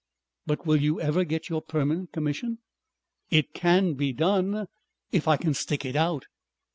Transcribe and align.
"But 0.47 0.65
will 0.65 0.81
you 0.81 0.99
ever 0.99 1.23
get 1.23 1.47
your 1.47 1.61
Permanent 1.61 2.11
Commission?" 2.11 2.57
"It 3.29 3.53
can 3.53 3.93
be 3.93 4.11
done. 4.13 4.65
If 5.11 5.27
I 5.27 5.37
can 5.37 5.53
stick 5.53 5.85
it 5.85 5.95
out." 5.95 6.25